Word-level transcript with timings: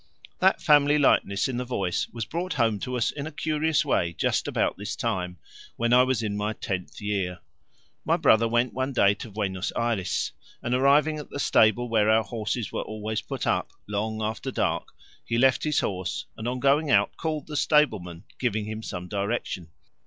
That 0.39 0.63
family 0.63 0.97
likeness 0.97 1.47
in 1.47 1.57
the 1.57 1.63
voice 1.63 2.07
was 2.09 2.25
brought 2.25 2.53
home 2.53 2.79
to 2.79 2.97
us 2.97 3.11
in 3.11 3.27
a 3.27 3.31
curious 3.31 3.85
way 3.85 4.13
just 4.13 4.47
about 4.47 4.75
this 4.75 4.95
time, 4.95 5.37
when 5.75 5.93
I 5.93 6.01
was 6.01 6.23
in 6.23 6.35
my 6.35 6.53
tenth 6.53 6.99
year. 7.01 7.37
My 8.03 8.17
brother 8.17 8.47
went 8.47 8.73
one 8.73 8.93
day 8.93 9.13
to 9.13 9.29
Buenos 9.29 9.71
Ayres, 9.75 10.31
and 10.63 10.73
arriving 10.73 11.19
at 11.19 11.29
the 11.29 11.37
stable 11.37 11.87
where 11.87 12.09
our 12.09 12.23
horses 12.23 12.71
were 12.71 12.81
always 12.81 13.21
put 13.21 13.45
up, 13.45 13.69
long 13.85 14.23
after 14.23 14.49
dark, 14.49 14.87
he 15.23 15.37
left 15.37 15.65
his 15.65 15.81
horse, 15.81 16.25
and 16.35 16.47
on 16.47 16.59
going 16.59 16.89
out 16.89 17.15
called 17.15 17.45
to 17.45 17.51
the 17.51 17.55
stableman, 17.57 18.23
giving 18.39 18.65
him 18.65 18.81
some 18.81 19.07
direction. 19.07 19.67